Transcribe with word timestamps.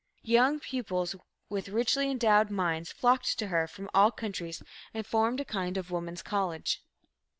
Young 0.23 0.59
pupils 0.59 1.15
with 1.47 1.69
richly 1.69 2.09
endowed 2.09 2.49
minds 2.49 2.91
flocked 2.91 3.37
to 3.37 3.49
her 3.49 3.67
from 3.67 3.87
all 3.93 4.09
countries 4.09 4.63
and 4.95 5.05
formed 5.05 5.39
a 5.39 5.45
kind 5.45 5.77
of 5.77 5.91
Woman's 5.91 6.23
College. 6.23 6.83